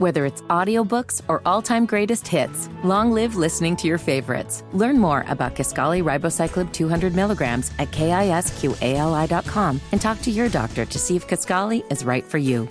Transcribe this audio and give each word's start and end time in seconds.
Whether 0.00 0.24
it's 0.24 0.40
audiobooks 0.48 1.20
or 1.28 1.42
all-time 1.44 1.84
greatest 1.84 2.26
hits, 2.26 2.70
long 2.82 3.12
live 3.12 3.36
listening 3.36 3.76
to 3.76 3.86
your 3.86 3.98
favorites. 3.98 4.64
Learn 4.72 4.98
more 4.98 5.26
about 5.28 5.54
Kisqali 5.54 6.02
Ribociclib 6.02 6.72
200 6.72 7.14
milligrams 7.14 7.70
at 7.78 7.90
kisqali.com 7.90 9.80
and 9.92 10.00
talk 10.00 10.22
to 10.22 10.30
your 10.30 10.48
doctor 10.48 10.86
to 10.86 10.98
see 10.98 11.16
if 11.16 11.28
Kisqali 11.28 11.84
is 11.92 12.02
right 12.02 12.24
for 12.24 12.38
you. 12.38 12.66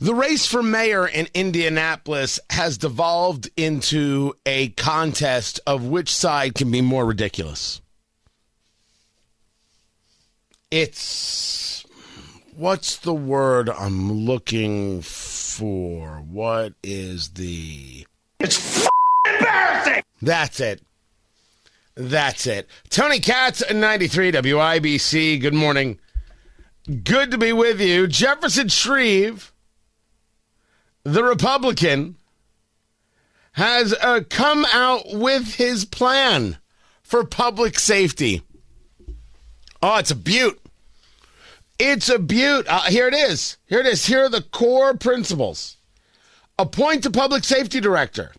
The 0.00 0.14
race 0.14 0.46
for 0.46 0.62
mayor 0.62 1.06
in 1.06 1.28
Indianapolis 1.34 2.40
has 2.48 2.78
devolved 2.78 3.50
into 3.54 4.32
a 4.46 4.70
contest 4.70 5.60
of 5.66 5.84
which 5.84 6.14
side 6.14 6.54
can 6.54 6.70
be 6.70 6.80
more 6.80 7.04
ridiculous. 7.04 7.82
It's 10.70 11.84
what's 12.56 12.96
the 12.96 13.12
word 13.12 13.68
I'm 13.68 14.10
looking 14.10 15.02
for? 15.02 15.33
What 15.60 16.74
is 16.82 17.30
the 17.30 18.06
It's 18.40 18.88
embarrassing. 19.26 20.02
That's 20.20 20.60
it. 20.60 20.82
That's 21.94 22.46
it. 22.46 22.68
Tony 22.90 23.20
Katz, 23.20 23.62
93 23.72 24.32
WIBC. 24.32 25.40
Good 25.40 25.54
morning. 25.54 25.98
Good 27.04 27.30
to 27.30 27.38
be 27.38 27.52
with 27.52 27.80
you. 27.80 28.06
Jefferson 28.06 28.68
Shreve, 28.68 29.52
the 31.04 31.22
Republican, 31.22 32.16
has 33.52 33.94
uh, 33.94 34.20
come 34.28 34.66
out 34.72 35.02
with 35.12 35.54
his 35.54 35.84
plan 35.84 36.58
for 37.02 37.24
public 37.24 37.78
safety. 37.78 38.42
Oh, 39.80 39.98
it's 39.98 40.10
a 40.10 40.16
beaut. 40.16 40.60
It's 41.78 42.08
a 42.08 42.18
beaut. 42.18 42.66
Uh, 42.68 42.82
here 42.82 43.08
it 43.08 43.14
is. 43.14 43.58
Here 43.66 43.80
it 43.80 43.86
is. 43.86 44.06
Here 44.06 44.24
are 44.24 44.28
the 44.28 44.42
core 44.42 44.94
principles. 44.96 45.76
Appoint 46.58 47.04
a 47.06 47.10
public 47.10 47.44
safety 47.44 47.80
director 47.80 48.32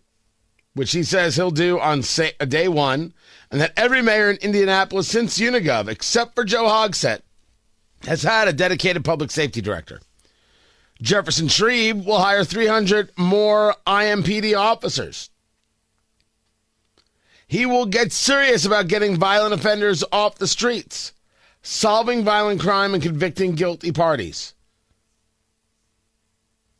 which 0.76 0.92
he 0.92 1.04
says 1.04 1.36
he'll 1.36 1.52
do 1.52 1.80
on 1.80 2.04
uh, 2.20 2.46
day 2.46 2.68
one, 2.68 3.14
and 3.50 3.60
that 3.62 3.74
every 3.78 4.02
mayor 4.02 4.30
in 4.30 4.38
Indianapolis 4.38 5.08
since 5.08 5.40
Unigov, 5.40 5.88
except 5.88 6.36
for 6.36 6.44
Joe 6.44 6.66
Hogsett, 6.66 7.22
has 8.06 8.22
had 8.22 8.48
a 8.48 8.54
dedicated 8.54 9.04
public 9.04 9.32
safety 9.32 9.62
director. 9.62 10.02
Jefferson 11.02 11.48
Shreve 11.48 12.06
will 12.06 12.20
hire 12.20 12.44
300 12.44 13.12
more 13.18 13.76
IMPD 13.88 14.56
officers. 14.56 15.30
He 17.48 17.66
will 17.66 17.86
get 17.86 18.12
serious 18.12 18.66
about 18.66 18.88
getting 18.88 19.18
violent 19.18 19.54
offenders 19.54 20.04
off 20.12 20.36
the 20.36 20.48
streets, 20.48 21.14
solving 21.66 22.24
violent 22.24 22.62
crime, 22.62 22.94
and 22.94 23.02
convicting 23.02 23.56
guilty 23.56 23.92
parties. 23.92 24.54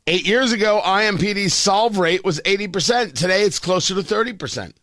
Eight 0.06 0.24
years 0.24 0.52
ago, 0.52 0.80
IMPD's 0.84 1.52
solve 1.52 1.98
rate 1.98 2.24
was 2.24 2.40
80%. 2.42 3.12
Today, 3.12 3.42
it's 3.42 3.58
closer 3.58 3.96
to 3.96 4.02
30%. 4.02 4.74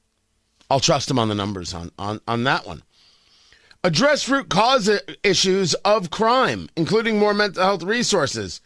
I'll 0.69 0.81
trust 0.81 1.09
him 1.09 1.17
on 1.17 1.29
the 1.29 1.35
numbers 1.35 1.73
on, 1.73 1.91
on, 1.97 2.19
on 2.27 2.43
that 2.43 2.67
one. 2.67 2.83
Address 3.85 4.27
root 4.27 4.49
cause 4.49 4.89
issues 5.23 5.73
of 5.85 6.09
crime, 6.09 6.67
including 6.75 7.17
more 7.17 7.33
mental 7.33 7.63
health 7.63 7.83
resources, 7.83 8.59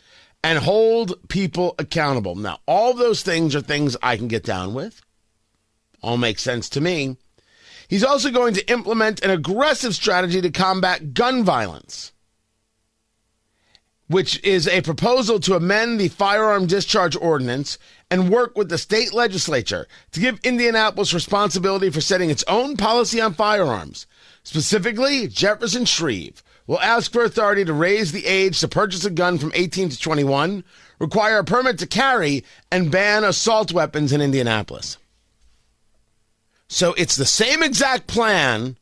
and 0.44 0.57
hold 0.57 1.29
people 1.29 1.75
accountable. 1.77 2.35
Now, 2.35 2.59
all 2.67 2.95
those 2.95 3.22
things 3.22 3.55
are 3.55 3.61
things 3.61 3.95
I 4.01 4.17
can 4.17 4.27
get 4.27 4.44
down 4.44 4.73
with. 4.73 5.01
All 6.01 6.17
make 6.17 6.39
sense 6.39 6.67
to 6.69 6.81
me. 6.81 7.17
He's 7.88 8.03
also 8.03 8.31
going 8.31 8.53
to 8.55 8.71
implement 8.71 9.23
an 9.23 9.31
aggressive 9.31 9.95
strategy 9.95 10.41
to 10.41 10.49
combat 10.49 11.13
gun 11.13 11.43
violence 11.43 12.11
which 14.07 14.41
is 14.44 14.67
a 14.67 14.81
proposal 14.81 15.39
to 15.39 15.55
amend 15.55 15.99
the 15.99 16.07
firearm 16.07 16.66
discharge 16.66 17.16
ordinance 17.16 17.77
and 18.09 18.29
work 18.29 18.57
with 18.57 18.69
the 18.69 18.77
state 18.77 19.13
legislature 19.13 19.85
to 20.11 20.19
give 20.19 20.39
Indianapolis 20.44 21.13
responsibility 21.13 21.89
for 21.89 22.02
setting 22.02 22.29
its 22.29 22.44
own 22.47 22.77
policy 22.77 23.19
on 23.19 23.33
firearms. 23.33 24.07
Specifically, 24.44 25.28
Jefferson 25.28 25.85
Shreve 25.85 26.41
will 26.66 26.79
ask 26.79 27.12
for 27.12 27.23
authority 27.23 27.66
to 27.66 27.73
raise 27.73 28.12
the 28.12 28.25
age 28.25 28.59
to 28.62 28.67
purchase 28.67 29.06
a 29.06 29.09
gun 29.09 29.38
from 29.38 29.51
18 29.53 29.89
to 29.89 30.00
21, 30.00 30.63
require 31.00 31.39
a 31.39 31.44
permit 31.44 31.78
to 31.79 31.88
carry, 31.88 32.44
and 32.72 32.91
ban 32.91 33.23
assault 33.23 33.73
weapons 33.73 34.13
in 34.13 34.22
Indianapolis. 34.22 34.97
So 36.69 36.94
it's 36.94 37.16
the 37.16 37.25
same 37.25 37.63
exact 37.63 38.07
plan 38.07 38.78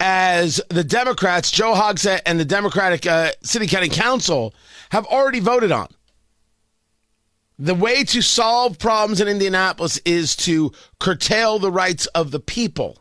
as 0.00 0.60
the 0.68 0.84
Democrats, 0.84 1.50
Joe 1.50 1.74
Hogsett 1.74 2.20
and 2.26 2.40
the 2.40 2.44
Democratic 2.44 3.06
uh, 3.06 3.32
City 3.42 3.66
County 3.66 3.88
Council 3.88 4.54
have 4.90 5.06
already 5.06 5.40
voted 5.40 5.72
on. 5.72 5.88
The 7.58 7.74
way 7.74 8.02
to 8.04 8.20
solve 8.20 8.78
problems 8.78 9.20
in 9.20 9.28
Indianapolis 9.28 10.00
is 10.04 10.34
to 10.36 10.72
curtail 10.98 11.58
the 11.58 11.70
rights 11.70 12.06
of 12.06 12.32
the 12.32 12.40
people. 12.40 12.98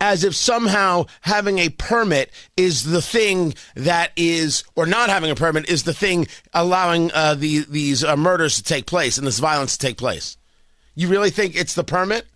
As 0.00 0.24
if 0.24 0.34
somehow 0.34 1.04
having 1.20 1.58
a 1.58 1.68
permit 1.68 2.32
is 2.56 2.84
the 2.84 3.02
thing 3.02 3.54
that 3.76 4.10
is, 4.16 4.64
or 4.74 4.86
not 4.86 5.10
having 5.10 5.30
a 5.30 5.36
permit 5.36 5.68
is 5.68 5.84
the 5.84 5.94
thing 5.94 6.26
allowing 6.52 7.12
uh, 7.12 7.34
the, 7.34 7.64
these 7.68 8.02
uh, 8.02 8.16
murders 8.16 8.56
to 8.56 8.62
take 8.64 8.86
place 8.86 9.18
and 9.18 9.26
this 9.26 9.38
violence 9.38 9.76
to 9.76 9.86
take 9.86 9.98
place. 9.98 10.38
You 10.94 11.08
really 11.08 11.30
think 11.30 11.56
it's 11.56 11.74
the 11.74 11.84
permit? 11.84 12.26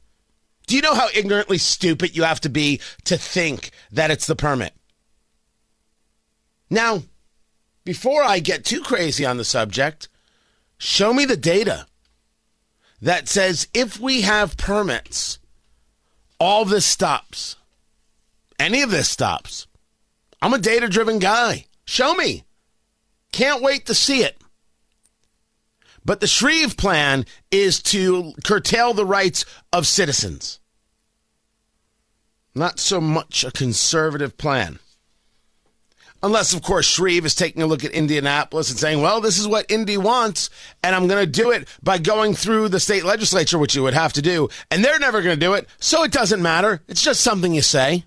Do 0.67 0.75
you 0.75 0.83
know 0.83 0.95
how 0.95 1.09
ignorantly 1.15 1.59
stupid 1.59 2.17
you 2.17 2.25
have 2.25 2.41
to 2.41 2.49
be 2.49 2.81
to 3.05 3.17
think 3.17 3.71
that 3.93 4.11
it's 4.11 4.27
the 4.27 4.37
permit? 4.37 4.75
Now, 6.69 7.03
before 7.85 8.25
I 8.25 8.41
get 8.41 8.65
too 8.65 8.83
crazy 8.83 9.25
on 9.25 9.37
the 9.37 9.45
subject, 9.45 10.09
show 10.77 11.13
me 11.13 11.25
the 11.25 11.37
data 11.37 11.87
that 13.01 13.29
says 13.29 13.69
if 13.73 14.01
we 14.01 14.23
have 14.23 14.57
permits, 14.57 15.39
all 16.41 16.65
this 16.65 16.85
stops. 16.85 17.57
Any 18.59 18.83
of 18.83 18.91
this 18.91 19.09
stops. 19.09 19.67
I'm 20.43 20.55
a 20.55 20.59
data 20.59 20.89
driven 20.89 21.19
guy. 21.19 21.67
Show 21.85 22.15
me. 22.15 22.45
Can't 23.33 23.63
wait 23.63 23.87
to 23.87 23.95
see 23.95 24.23
it. 24.23 24.41
But 26.07 26.21
the 26.21 26.29
Shreve 26.29 26.77
plan 26.77 27.27
is 27.51 27.83
to 27.83 28.33
curtail 28.45 28.95
the 28.95 29.05
rights 29.05 29.45
of 29.73 29.89
citizens. 29.89 30.61
Not 32.55 32.79
so 32.79 33.01
much 33.01 33.43
a 33.43 33.51
conservative 33.51 34.39
plan. 34.39 34.79
Unless, 36.23 36.55
of 36.55 36.63
course, 36.63 36.87
Shreve 36.87 37.27
is 37.27 37.35
taking 37.35 37.61
a 37.61 37.67
look 37.67 37.85
at 37.85 37.91
Indianapolis 37.91 38.71
and 38.71 38.79
saying, 38.79 39.03
well, 39.03 39.21
this 39.21 39.37
is 39.37 39.49
what 39.49 39.71
Indy 39.71 39.99
wants, 39.99 40.49
and 40.83 40.95
I'm 40.95 41.09
going 41.09 41.25
to 41.25 41.31
do 41.31 41.51
it 41.51 41.69
by 41.83 41.99
going 41.99 42.35
through 42.35 42.69
the 42.69 42.81
state 42.81 43.05
legislature, 43.05 43.59
which 43.59 43.75
you 43.75 43.83
would 43.83 43.93
have 43.93 44.13
to 44.15 44.23
do, 44.23 44.49
and 44.71 44.85
they're 44.85 45.01
never 45.01 45.23
going 45.23 45.39
to 45.39 45.47
do 45.47 45.55
it, 45.55 45.69
so 45.79 46.05
it 46.05 46.13
doesn't 46.13 46.41
matter. 46.41 46.83
It's 46.87 47.03
just 47.03 47.21
something 47.21 47.53
you 47.53 47.63
say. 47.63 48.05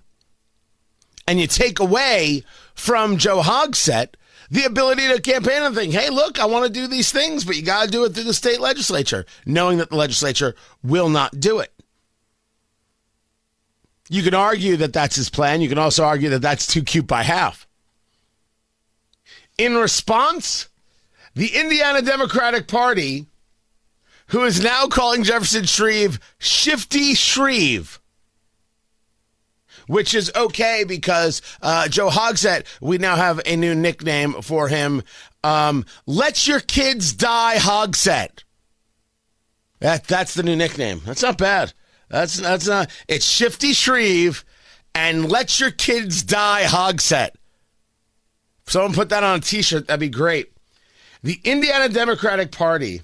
And 1.28 1.38
you 1.38 1.46
take 1.46 1.78
away 1.78 2.44
from 2.74 3.18
Joe 3.18 3.42
Hogsett 3.42 4.16
the 4.50 4.64
ability 4.64 5.06
to 5.08 5.20
campaign 5.20 5.62
and 5.62 5.74
think, 5.74 5.92
hey, 5.92 6.10
look, 6.10 6.40
I 6.40 6.46
want 6.46 6.66
to 6.66 6.72
do 6.72 6.86
these 6.86 7.12
things, 7.12 7.44
but 7.44 7.56
you 7.56 7.62
got 7.62 7.84
to 7.84 7.90
do 7.90 8.04
it 8.04 8.14
through 8.14 8.24
the 8.24 8.34
state 8.34 8.60
legislature, 8.60 9.24
knowing 9.46 9.78
that 9.78 9.90
the 9.90 9.96
legislature 9.96 10.54
will 10.82 11.08
not 11.08 11.38
do 11.38 11.60
it. 11.60 11.72
You 14.08 14.24
can 14.24 14.34
argue 14.34 14.76
that 14.78 14.92
that's 14.92 15.14
his 15.14 15.30
plan. 15.30 15.60
You 15.60 15.68
can 15.68 15.78
also 15.78 16.04
argue 16.04 16.30
that 16.30 16.42
that's 16.42 16.66
too 16.66 16.82
cute 16.82 17.06
by 17.06 17.22
half. 17.22 17.68
In 19.56 19.76
response, 19.76 20.68
the 21.34 21.54
Indiana 21.54 22.02
Democratic 22.02 22.66
Party, 22.66 23.26
who 24.28 24.42
is 24.42 24.60
now 24.60 24.86
calling 24.88 25.22
Jefferson 25.22 25.64
Shreve 25.64 26.18
Shifty 26.38 27.14
Shreve, 27.14 27.99
which 29.90 30.14
is 30.14 30.30
okay 30.36 30.84
because 30.86 31.42
uh, 31.62 31.88
Joe 31.88 32.10
Hogsett, 32.10 32.64
we 32.80 32.98
now 32.98 33.16
have 33.16 33.40
a 33.44 33.56
new 33.56 33.74
nickname 33.74 34.34
for 34.40 34.68
him. 34.68 35.02
Um, 35.42 35.84
Let 36.06 36.46
your 36.46 36.60
kids 36.60 37.12
die, 37.12 37.56
Hogsett. 37.56 38.44
That 39.80 40.04
that's 40.04 40.34
the 40.34 40.44
new 40.44 40.54
nickname. 40.54 41.00
That's 41.04 41.22
not 41.22 41.38
bad. 41.38 41.72
That's 42.08 42.36
that's 42.38 42.68
not. 42.68 42.90
It's 43.08 43.24
Shifty 43.24 43.72
Shreve, 43.72 44.44
and 44.94 45.30
let 45.30 45.58
your 45.58 45.70
kids 45.70 46.22
die, 46.22 46.64
Hogsett. 46.64 47.30
If 48.66 48.72
someone 48.72 48.92
put 48.92 49.08
that 49.08 49.24
on 49.24 49.38
a 49.38 49.40
T-shirt, 49.40 49.86
that'd 49.86 49.98
be 49.98 50.10
great. 50.10 50.52
The 51.22 51.40
Indiana 51.44 51.88
Democratic 51.88 52.52
Party 52.52 53.00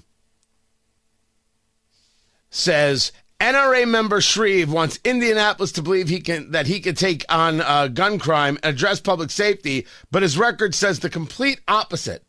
says 2.51 3.11
NRA 3.39 3.87
member 3.87 4.19
Shreve 4.19 4.71
wants 4.71 4.99
Indianapolis 5.03 5.71
to 5.73 5.83
believe 5.83 6.09
he 6.09 6.19
can 6.19 6.51
that 6.51 6.65
he 6.65 6.79
can 6.79 6.95
take 6.95 7.23
on 7.29 7.61
uh, 7.61 7.87
gun 7.87 8.17
crime 8.17 8.57
and 8.63 8.73
address 8.73 8.99
public 8.99 9.29
safety, 9.29 9.85
but 10.09 10.23
his 10.23 10.37
record 10.37 10.73
says 10.73 10.99
the 10.99 11.09
complete 11.09 11.61
opposite. 11.67 12.23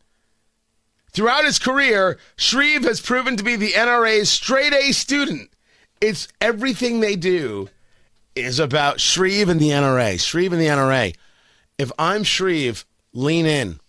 Throughout 1.11 1.45
his 1.45 1.57
career, 1.57 2.19
Shreve 2.35 2.83
has 2.83 3.01
proven 3.01 3.35
to 3.37 3.43
be 3.43 3.55
the 3.55 3.71
NRA's 3.71 4.29
straight 4.29 4.73
A 4.73 4.91
student. 4.91 5.49
It's 5.99 6.27
everything 6.39 6.99
they 6.99 7.15
do 7.15 7.69
is 8.35 8.59
about 8.59 8.99
Shreve 8.99 9.49
and 9.49 9.59
the 9.59 9.69
NRA. 9.69 10.19
Shreve 10.19 10.53
and 10.53 10.61
the 10.61 10.67
NRA. 10.67 11.15
If 11.79 11.91
I'm 11.97 12.23
Shreve, 12.23 12.85
lean 13.13 13.47
in. 13.47 13.79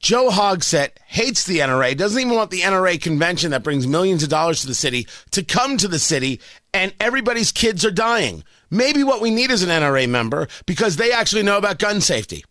Joe 0.00 0.30
Hogsett 0.30 0.98
hates 1.06 1.44
the 1.44 1.58
NRA, 1.58 1.94
doesn't 1.94 2.20
even 2.20 2.34
want 2.34 2.50
the 2.50 2.62
NRA 2.62 3.00
convention 3.00 3.50
that 3.50 3.62
brings 3.62 3.86
millions 3.86 4.22
of 4.22 4.30
dollars 4.30 4.62
to 4.62 4.66
the 4.66 4.74
city 4.74 5.06
to 5.30 5.44
come 5.44 5.76
to 5.76 5.88
the 5.88 5.98
city, 5.98 6.40
and 6.72 6.94
everybody's 6.98 7.52
kids 7.52 7.84
are 7.84 7.90
dying. 7.90 8.42
Maybe 8.70 9.04
what 9.04 9.20
we 9.20 9.30
need 9.30 9.50
is 9.50 9.62
an 9.62 9.68
NRA 9.68 10.08
member 10.08 10.48
because 10.64 10.96
they 10.96 11.12
actually 11.12 11.42
know 11.42 11.58
about 11.58 11.78
gun 11.78 12.00
safety. 12.00 12.44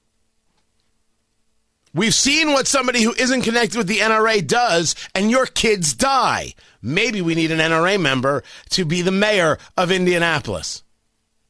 We've 1.92 2.13
seen 2.13 2.54
what 2.54 2.68
somebody 2.68 3.01
who 3.01 3.13
isn't 3.13 3.42
connected 3.42 3.78
with 3.78 3.88
the 3.88 3.98
NRA 3.98 4.45
does, 4.45 4.94
and 5.16 5.31
your 5.31 5.48
kids 5.48 5.95
die. 5.95 6.54
Maybe 6.84 7.19
we 7.19 7.34
need 7.34 7.52
an 7.52 7.57
NRA 7.57 8.00
member 8.00 8.44
to 8.69 8.86
be 8.86 9.02
the 9.02 9.12
mayor 9.12 9.57
of 9.75 9.92
Indianapolis. 9.92 10.84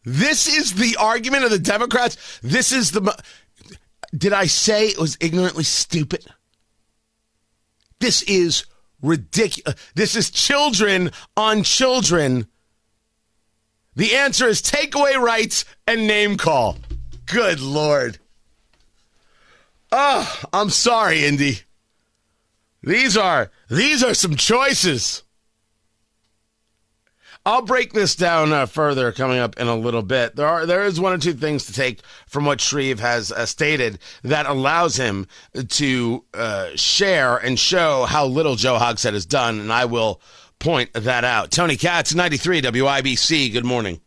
This 0.05 0.47
is 0.47 0.75
the 0.75 0.95
argument 0.97 1.43
of 1.43 1.51
the 1.51 1.59
Democrats. 1.59 2.39
This 2.41 2.71
is 2.71 2.91
the. 2.91 3.21
Did 4.15 4.33
I 4.33 4.45
say 4.45 4.87
it 4.87 4.97
was 4.97 5.17
ignorantly 5.19 5.63
stupid? 5.63 6.25
This 7.99 8.21
is 8.23 8.65
ridiculous. 9.01 9.75
This 9.93 10.15
is 10.15 10.29
children 10.29 11.11
on 11.37 11.63
children. 11.63 12.47
The 13.95 14.15
answer 14.15 14.47
is 14.47 14.61
take 14.61 14.95
away 14.95 15.15
rights 15.15 15.65
and 15.85 16.07
name 16.07 16.37
call. 16.37 16.77
Good 17.25 17.59
Lord. 17.59 18.19
Oh, 19.91 20.41
I'm 20.53 20.69
sorry, 20.69 21.25
Indy. 21.25 21.59
These 22.81 23.17
are 23.17 23.51
these 23.69 24.03
are 24.03 24.13
some 24.13 24.35
choices. 24.35 25.23
I'll 27.45 27.61
break 27.61 27.93
this 27.93 28.15
down 28.15 28.51
uh, 28.51 28.65
further 28.65 29.11
coming 29.11 29.39
up 29.39 29.57
in 29.57 29.67
a 29.67 29.75
little 29.75 30.01
bit. 30.01 30.35
There 30.35 30.47
are 30.47 30.65
there 30.65 30.83
is 30.83 30.99
one 30.99 31.13
or 31.13 31.17
two 31.17 31.33
things 31.33 31.65
to 31.65 31.73
take 31.73 32.01
from 32.27 32.45
what 32.45 32.61
Shreve 32.61 32.99
has 32.99 33.31
uh, 33.31 33.45
stated 33.45 33.97
that 34.23 34.45
allows 34.45 34.97
him 34.97 35.25
to 35.67 36.25
uh, 36.33 36.69
share 36.75 37.37
and 37.37 37.57
show 37.57 38.05
how 38.05 38.25
little 38.25 38.55
Joe 38.55 38.77
Hogsett 38.77 39.13
has 39.13 39.25
done, 39.25 39.59
and 39.59 39.71
I 39.71 39.85
will 39.85 40.21
point 40.59 40.91
that 40.93 41.23
out. 41.23 41.51
Tony 41.51 41.77
Katz, 41.77 42.13
93 42.13 42.61
WIBC. 42.61 43.51
Good 43.53 43.65
morning. 43.65 44.01